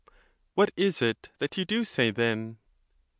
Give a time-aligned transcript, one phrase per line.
[0.55, 2.57] What is it that you do say, then?